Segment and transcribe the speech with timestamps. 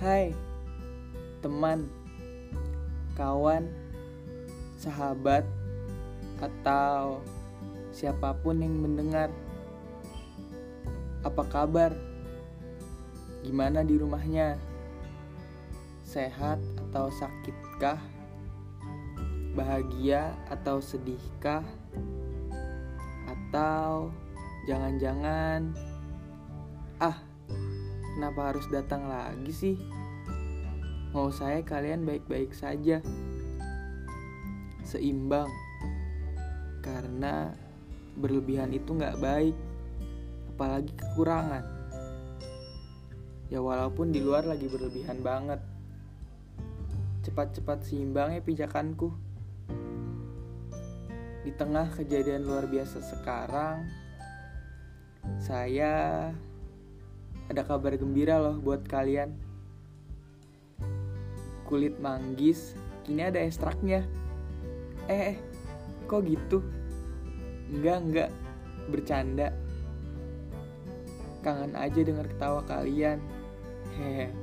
[0.00, 0.32] Hai,
[1.44, 1.84] teman,
[3.20, 3.68] kawan,
[4.80, 5.44] sahabat,
[6.40, 7.20] atau
[7.92, 9.28] siapa pun yang mendengar.
[11.20, 11.92] Apa kabar?
[13.44, 14.56] Gimana di rumahnya?
[16.00, 16.56] Sehat
[16.88, 18.00] atau sakitkah?
[19.52, 21.68] Bahagia atau sedihkah?
[23.28, 24.08] Atau
[24.64, 25.76] jangan-jangan
[27.04, 27.20] ah
[28.20, 29.76] Kenapa harus datang lagi sih?
[31.10, 33.02] Mau saya kalian baik-baik saja.
[34.86, 35.50] Seimbang.
[36.86, 37.50] Karena
[38.14, 39.56] berlebihan itu nggak baik.
[40.54, 41.66] Apalagi kekurangan.
[43.50, 45.58] Ya walaupun di luar lagi berlebihan banget.
[47.26, 49.10] Cepat-cepat seimbang ya pijakanku.
[51.42, 53.88] Di tengah kejadian luar biasa sekarang,
[55.42, 56.30] saya
[57.50, 59.49] ada kabar gembira loh buat kalian.
[61.70, 62.74] Kulit manggis
[63.06, 64.02] kini ada ekstraknya.
[65.06, 65.36] Eh, eh,
[66.10, 66.58] kok gitu?
[67.70, 68.30] Enggak, enggak,
[68.90, 69.48] bercanda.
[71.46, 73.22] Kangen aja denger ketawa kalian.
[73.94, 74.34] Hehe.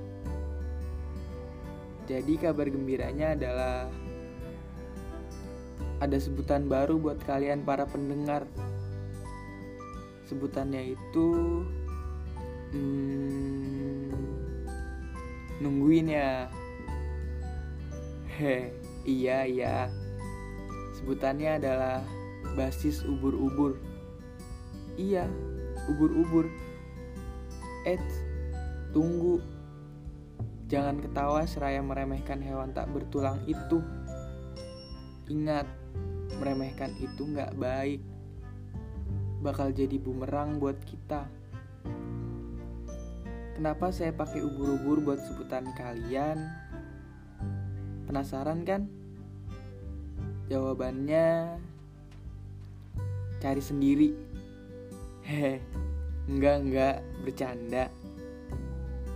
[2.08, 3.92] Jadi kabar gembiranya adalah
[6.00, 8.48] ada sebutan baru buat kalian para pendengar.
[10.32, 11.28] Sebutannya itu
[12.68, 14.12] Hmm,
[15.64, 16.52] nungguin ya.
[19.08, 19.76] Iya iya.
[21.00, 22.04] Sebutannya adalah
[22.60, 23.80] basis ubur-ubur.
[25.00, 25.30] Iya,
[25.88, 26.50] ubur-ubur.
[27.88, 28.02] Eh,
[28.92, 29.40] tunggu.
[30.68, 33.80] Jangan ketawa seraya meremehkan hewan tak bertulang itu.
[35.32, 35.64] Ingat,
[36.44, 38.04] meremehkan itu nggak baik.
[39.40, 41.32] Bakal jadi bumerang buat kita.
[43.56, 46.67] Kenapa saya pakai ubur-ubur buat sebutan kalian?
[48.08, 48.88] Penasaran kan?
[50.48, 51.60] Jawabannya
[53.44, 54.10] cari sendiri.
[55.28, 55.60] Hehe,
[56.32, 57.92] enggak enggak bercanda.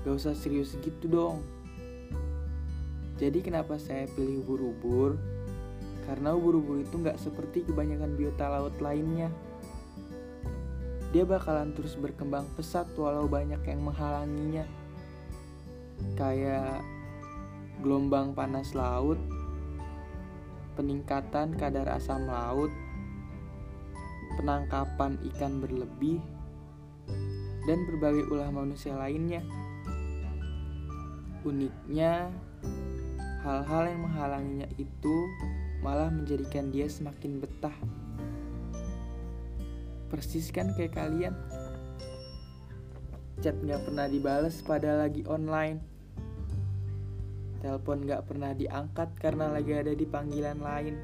[0.04, 1.40] Gak usah serius gitu dong.
[3.16, 5.16] Jadi kenapa saya pilih ubur-ubur?
[6.04, 9.32] Karena ubur-ubur itu nggak seperti kebanyakan biota laut lainnya
[11.12, 14.64] dia bakalan terus berkembang pesat walau banyak yang menghalanginya.
[16.16, 16.80] Kayak
[17.82, 19.18] gelombang panas laut,
[20.78, 22.72] peningkatan kadar asam laut,
[24.40, 26.22] penangkapan ikan berlebih,
[27.66, 29.44] dan berbagai ulah manusia lainnya.
[31.42, 32.30] Uniknya,
[33.42, 35.16] hal-hal yang menghalanginya itu
[35.82, 37.74] malah menjadikan dia semakin betah.
[40.14, 41.34] Persis kan kayak kalian?
[43.42, 45.91] Chat nggak pernah dibales pada lagi online
[47.62, 50.98] telepon nggak pernah diangkat karena lagi ada di panggilan lain.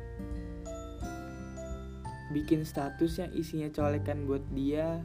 [2.34, 5.00] Bikin status yang isinya colekan buat dia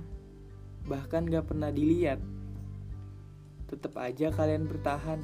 [0.86, 2.18] bahkan gak pernah dilihat.
[3.70, 5.22] Tetap aja kalian bertahan.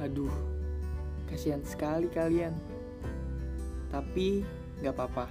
[0.00, 0.32] Aduh
[1.28, 2.56] kasihan sekali kalian.
[3.92, 4.42] Tapi
[4.80, 5.26] gak apa-apa.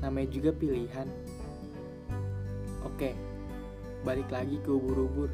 [0.00, 1.06] Namanya juga pilihan.
[2.82, 3.14] Oke,
[4.02, 5.30] balik lagi ke ubur-ubur.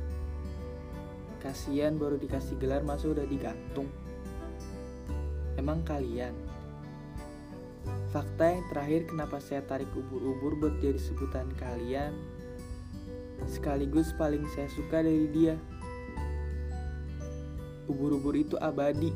[1.48, 3.88] Kasian baru dikasih gelar masa udah digantung.
[5.56, 6.36] Emang kalian?
[8.12, 12.12] Fakta yang terakhir kenapa saya tarik ubur-ubur buat jadi sebutan kalian
[13.48, 15.56] sekaligus paling saya suka dari dia.
[17.88, 19.08] Ubur-ubur itu abadi.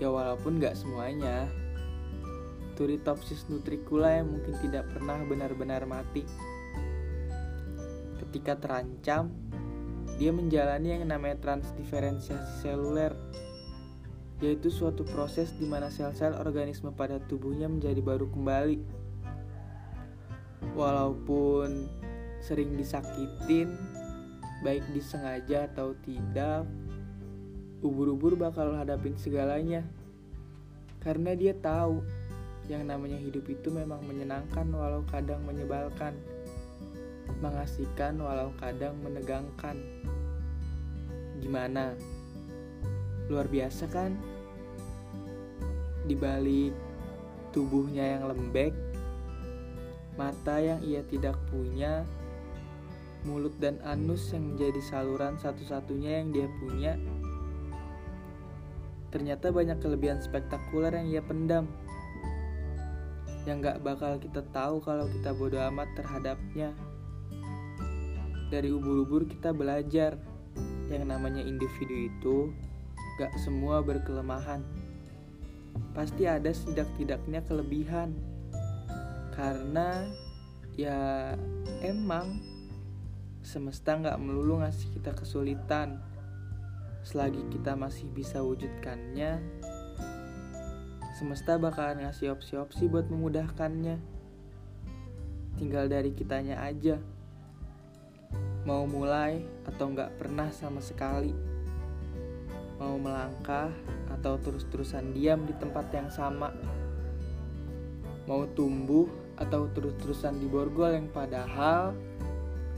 [0.00, 1.48] Ya walaupun gak semuanya,
[2.76, 6.24] Turritopsis nutricula yang mungkin tidak pernah benar-benar mati.
[8.20, 9.32] Ketika terancam,
[10.16, 13.12] dia menjalani yang namanya transdiferensiasi seluler,
[14.40, 18.80] yaitu suatu proses di mana sel-sel organisme pada tubuhnya menjadi baru kembali.
[20.76, 21.88] Walaupun
[22.40, 23.76] sering disakitin,
[24.64, 26.64] baik disengaja atau tidak,
[27.84, 29.84] ubur-ubur bakal hadapin segalanya.
[31.00, 32.00] Karena dia tahu
[32.66, 36.16] yang namanya hidup itu memang menyenangkan walau kadang menyebalkan,
[37.38, 39.76] mengasihkan walau kadang menegangkan.
[41.42, 41.94] Gimana?
[43.28, 44.16] Luar biasa kan?
[46.06, 46.72] Di balik
[47.50, 48.72] tubuhnya yang lembek,
[50.14, 52.06] mata yang ia tidak punya,
[53.26, 56.94] mulut dan anus yang menjadi saluran satu-satunya yang dia punya.
[59.10, 61.66] Ternyata banyak kelebihan spektakuler yang ia pendam
[63.46, 66.74] yang gak bakal kita tahu kalau kita bodoh amat terhadapnya.
[68.46, 70.14] Dari ubur-ubur kita belajar
[70.86, 72.36] yang namanya individu itu
[73.18, 74.62] gak semua berkelemahan.
[75.92, 78.14] Pasti ada setidak-tidaknya kelebihan.
[79.34, 80.06] Karena
[80.78, 81.32] ya
[81.82, 82.40] emang
[83.42, 85.98] semesta gak melulu ngasih kita kesulitan.
[87.06, 89.38] Selagi kita masih bisa wujudkannya,
[91.14, 93.96] semesta bakalan ngasih opsi-opsi buat memudahkannya.
[95.56, 96.98] Tinggal dari kitanya aja.
[98.66, 101.30] Mau mulai atau nggak pernah sama sekali.
[102.82, 103.70] Mau melangkah
[104.10, 106.50] atau terus-terusan diam di tempat yang sama.
[108.26, 109.06] Mau tumbuh
[109.38, 111.94] atau terus-terusan di borgol yang padahal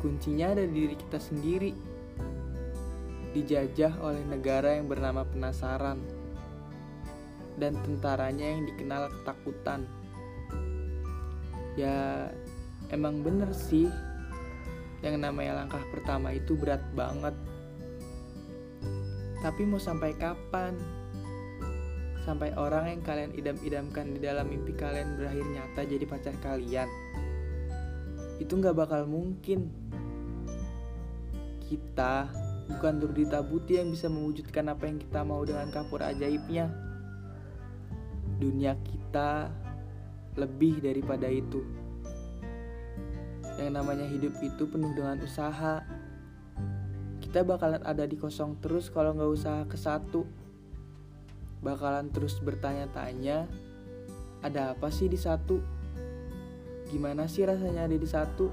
[0.04, 1.72] kuncinya ada di diri kita sendiri.
[3.32, 5.96] Dijajah oleh negara yang bernama penasaran
[7.56, 9.88] dan tentaranya yang dikenal ketakutan.
[11.80, 12.28] Ya,
[12.92, 13.88] emang bener sih,
[15.04, 17.34] yang namanya langkah pertama itu berat banget.
[19.38, 20.74] Tapi mau sampai kapan?
[22.26, 26.90] Sampai orang yang kalian idam-idamkan di dalam mimpi kalian berakhir nyata jadi pacar kalian.
[28.42, 29.70] Itu gak bakal mungkin.
[31.64, 32.28] Kita
[32.68, 36.88] bukan Durdita Buti yang bisa mewujudkan apa yang kita mau dengan kapur ajaibnya
[38.38, 39.50] dunia kita
[40.38, 41.66] lebih daripada itu.
[43.58, 45.82] Yang namanya hidup itu penuh dengan usaha.
[47.18, 50.22] Kita bakalan ada di kosong terus kalau nggak usaha ke satu.
[51.58, 53.50] Bakalan terus bertanya-tanya,
[54.46, 55.58] ada apa sih di satu?
[56.88, 58.48] Gimana sih rasanya ada di satu?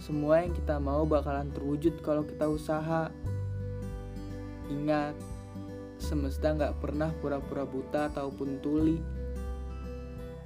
[0.00, 3.12] Semua yang kita mau bakalan terwujud kalau kita usaha.
[4.72, 5.12] Ingat,
[6.00, 9.19] Semesta gak pernah pura-pura buta ataupun tuli.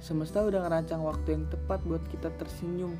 [0.05, 2.93] Semesta udah ngerancang waktu yang tepat buat kita tersenyum.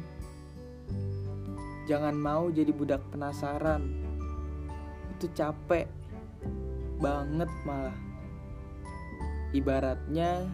[1.85, 3.93] Jangan mau jadi budak penasaran.
[5.13, 5.85] Itu capek
[6.97, 7.93] banget malah.
[9.53, 10.49] Ibaratnya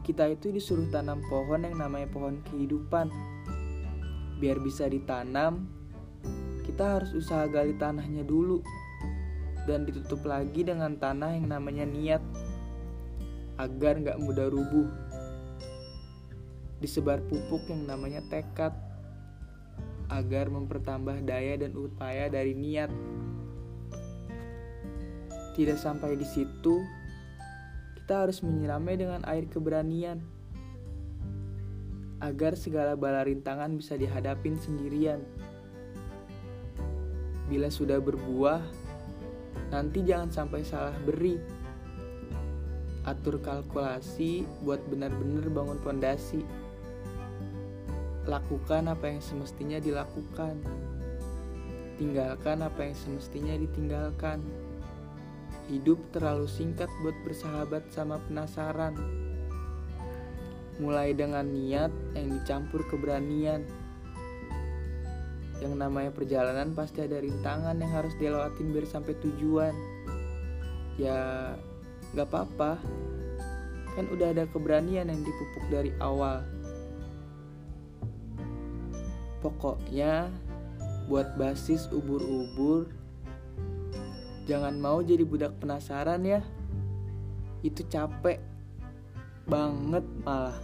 [0.00, 3.12] kita itu disuruh tanam pohon yang namanya pohon kehidupan.
[4.40, 5.68] Biar bisa ditanam,
[6.64, 8.64] kita harus usaha gali tanahnya dulu
[9.68, 12.24] dan ditutup lagi dengan tanah yang namanya niat
[13.60, 14.88] agar nggak mudah rubuh.
[16.78, 18.76] Disebar pupuk yang namanya tekad
[20.12, 22.92] agar mempertambah daya dan upaya dari niat.
[25.56, 26.84] Tidak sampai di situ,
[27.96, 30.20] kita harus menyiramnya dengan air keberanian
[32.20, 35.20] agar segala bala rintangan bisa dihadapin sendirian.
[37.46, 38.60] Bila sudah berbuah,
[39.70, 41.38] nanti jangan sampai salah beri.
[43.06, 46.42] Atur kalkulasi buat benar-benar bangun fondasi.
[48.26, 50.58] Lakukan apa yang semestinya dilakukan.
[51.96, 54.42] Tinggalkan apa yang semestinya ditinggalkan.
[55.70, 58.94] Hidup terlalu singkat buat bersahabat sama penasaran.
[60.82, 63.64] Mulai dengan niat yang dicampur keberanian
[65.64, 69.72] yang namanya perjalanan pasti ada rintangan yang harus dilewatin biar sampai tujuan
[71.00, 71.52] ya
[72.12, 72.76] nggak apa-apa
[73.96, 76.44] kan udah ada keberanian yang dipupuk dari awal
[79.46, 80.26] pokoknya
[81.06, 82.90] buat basis ubur-ubur
[84.50, 86.42] jangan mau jadi budak penasaran ya.
[87.62, 88.42] Itu capek
[89.46, 90.58] banget malah